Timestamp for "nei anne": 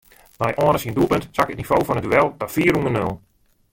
0.41-0.79